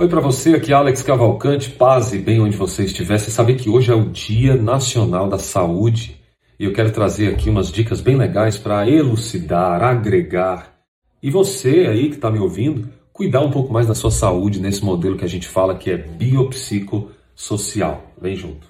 [0.00, 3.18] Oi para você, aqui é Alex Cavalcante, paz e bem onde você estiver.
[3.18, 6.20] Você sabe que hoje é o Dia Nacional da Saúde
[6.56, 10.72] e eu quero trazer aqui umas dicas bem legais para elucidar, agregar
[11.20, 14.84] e você aí que está me ouvindo, cuidar um pouco mais da sua saúde nesse
[14.84, 18.00] modelo que a gente fala que é biopsicossocial.
[18.22, 18.68] Vem junto.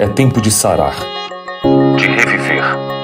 [0.00, 0.96] É tempo de sarar,
[1.96, 2.95] de reviver.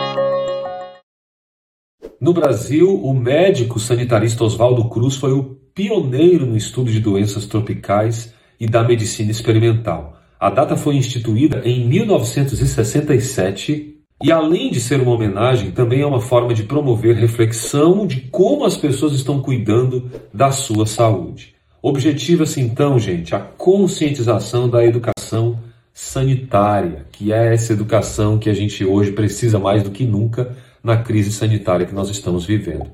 [2.23, 8.32] No Brasil, o médico sanitarista Oswaldo Cruz foi o pioneiro no estudo de doenças tropicais
[8.61, 10.17] e da medicina experimental.
[10.39, 16.21] A data foi instituída em 1967 e, além de ser uma homenagem, também é uma
[16.21, 21.57] forma de promover reflexão de como as pessoas estão cuidando da sua saúde.
[21.82, 25.58] Objetiva-se então, gente, a conscientização da educação
[25.93, 30.96] sanitária, que é essa educação que a gente hoje precisa mais do que nunca na
[30.96, 32.91] crise sanitária que nós estamos vivendo.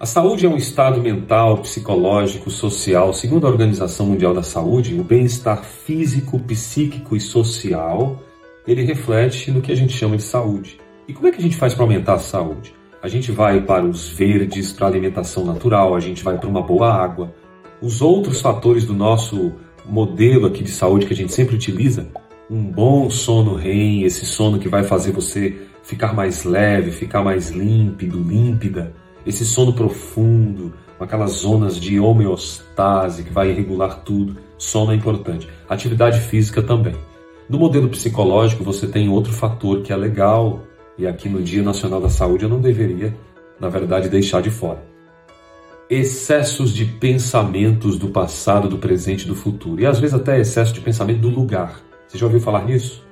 [0.00, 3.12] A saúde é um estado mental, psicológico, social.
[3.12, 8.18] Segundo a Organização Mundial da Saúde, o bem-estar físico, psíquico e social,
[8.66, 10.80] ele reflete no que a gente chama de saúde.
[11.06, 12.74] E como é que a gente faz para aumentar a saúde?
[13.02, 16.62] A gente vai para os verdes, para a alimentação natural, a gente vai para uma
[16.62, 17.34] boa água.
[17.82, 19.52] Os outros fatores do nosso
[19.86, 22.08] modelo aqui de saúde que a gente sempre utiliza,
[22.50, 27.50] um bom sono REM, esse sono que vai fazer você ficar mais leve, ficar mais
[27.50, 28.92] límpido, límpida
[29.26, 34.36] esse sono profundo, com aquelas zonas de homeostase que vai regular tudo.
[34.56, 35.48] Sono é importante.
[35.68, 36.94] Atividade física também.
[37.48, 40.60] No modelo psicológico, você tem outro fator que é legal,
[40.96, 43.14] e aqui no Dia Nacional da Saúde eu não deveria,
[43.58, 44.89] na verdade, deixar de fora.
[45.90, 49.82] Excessos de pensamentos do passado, do presente e do futuro.
[49.82, 51.80] E às vezes até excesso de pensamento do lugar.
[52.06, 53.04] Você já ouviu falar nisso?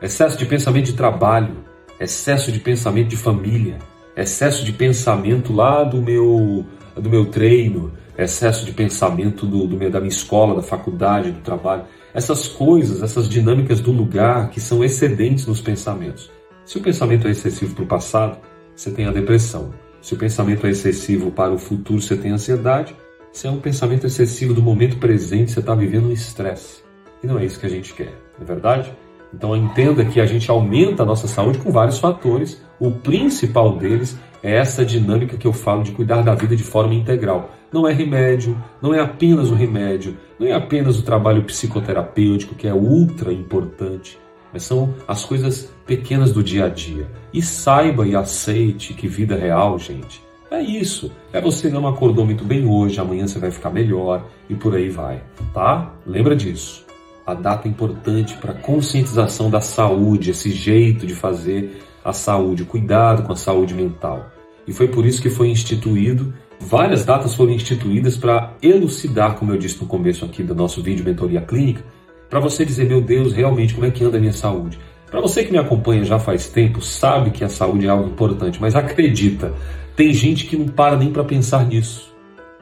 [0.00, 1.56] Excesso de pensamento de trabalho,
[1.98, 3.78] excesso de pensamento de família,
[4.16, 9.90] excesso de pensamento lá do meu, do meu treino, excesso de pensamento do, do meu,
[9.90, 11.82] da minha escola, da faculdade, do trabalho.
[12.14, 16.30] Essas coisas, essas dinâmicas do lugar que são excedentes nos pensamentos.
[16.64, 18.38] Se o pensamento é excessivo para o passado,
[18.76, 19.74] você tem a depressão.
[20.02, 22.94] Se o pensamento é excessivo para o futuro, você tem ansiedade.
[23.32, 26.82] Se é um pensamento excessivo do momento presente, você está vivendo um estresse.
[27.22, 28.92] E não é isso que a gente quer, não é verdade?
[29.32, 32.60] Então entenda que a gente aumenta a nossa saúde com vários fatores.
[32.80, 36.94] O principal deles é essa dinâmica que eu falo de cuidar da vida de forma
[36.94, 37.52] integral.
[37.72, 42.66] Não é remédio, não é apenas o remédio, não é apenas o trabalho psicoterapêutico, que
[42.66, 44.18] é ultra importante,
[44.52, 47.06] mas são as coisas pequenas do dia a dia.
[47.32, 51.10] E saiba e aceite que vida real, gente, é isso.
[51.32, 54.88] É você não acordou muito bem hoje, amanhã você vai ficar melhor e por aí
[54.88, 55.92] vai, tá?
[56.06, 56.84] Lembra disso
[57.26, 63.32] a data importante para conscientização da saúde, esse jeito de fazer a saúde, cuidado com
[63.32, 64.30] a saúde mental.
[64.66, 69.58] E foi por isso que foi instituído, várias datas foram instituídas para elucidar, como eu
[69.58, 71.84] disse no começo aqui do nosso vídeo Mentoria Clínica,
[72.32, 74.78] para você dizer, meu Deus, realmente como é que anda a minha saúde?
[75.10, 78.58] Para você que me acompanha já faz tempo, sabe que a saúde é algo importante,
[78.58, 79.52] mas acredita,
[79.94, 82.10] tem gente que não para nem para pensar nisso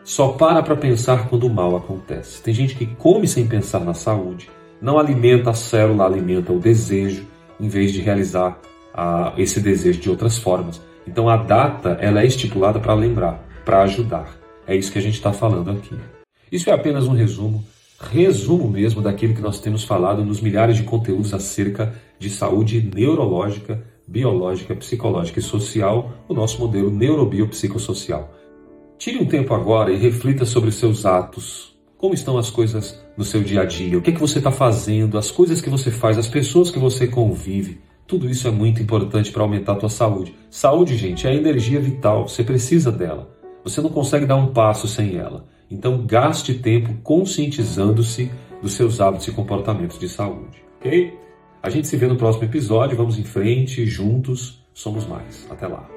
[0.03, 2.43] só para para pensar quando o mal acontece.
[2.43, 4.51] Tem gente que come sem pensar na saúde,
[4.83, 7.25] não alimenta a célula, alimenta o desejo,
[7.61, 8.59] em vez de realizar
[8.93, 10.83] a, esse desejo de outras formas.
[11.07, 14.37] Então a data ela é estipulada para lembrar, para ajudar.
[14.67, 15.97] É isso que a gente está falando aqui.
[16.51, 17.63] Isso é apenas um resumo,
[18.01, 23.85] resumo mesmo daquilo que nós temos falado nos milhares de conteúdos acerca de saúde neurológica,
[24.09, 28.35] biológica, psicológica e social, o nosso modelo neurobiopsicossocial.
[28.99, 31.79] Tire um tempo agora e reflita sobre seus atos.
[31.99, 33.99] Como estão as coisas no seu dia a dia?
[33.99, 35.19] O que, é que você está fazendo?
[35.19, 37.81] As coisas que você faz, as pessoas que você convive.
[38.07, 40.35] Tudo isso é muito importante para aumentar a tua saúde.
[40.51, 42.27] Saúde, gente, é a energia vital.
[42.27, 43.31] Você precisa dela.
[43.63, 45.47] Você não consegue dar um passo sem ela.
[45.71, 50.65] Então, gaste tempo conscientizando-se dos seus hábitos e comportamentos de saúde.
[50.81, 51.17] Ok?
[51.63, 52.97] A gente se vê no próximo episódio.
[52.97, 54.65] Vamos em frente, juntos.
[54.75, 55.47] Somos mais.
[55.49, 55.89] Até lá.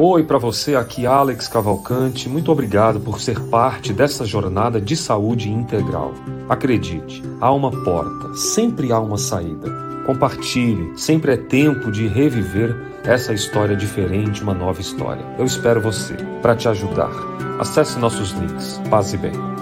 [0.00, 2.28] Oi para você, aqui Alex Cavalcante.
[2.28, 6.12] Muito obrigado por ser parte dessa jornada de saúde integral.
[6.48, 9.70] Acredite, há uma porta, sempre há uma saída.
[10.04, 12.76] Compartilhe, sempre é tempo de reviver
[13.06, 15.24] essa história diferente, uma nova história.
[15.38, 17.10] Eu espero você para te ajudar.
[17.58, 18.80] Acesse nossos links.
[18.90, 19.55] Paz e bem.